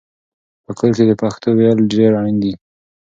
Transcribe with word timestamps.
په 0.65 0.71
کور 0.79 0.91
کې 0.97 1.03
د 1.07 1.11
پښتو 1.21 1.47
ویل 1.57 1.79
ډېر 1.93 2.11
اړین 2.19 2.37
دي. 2.43 2.53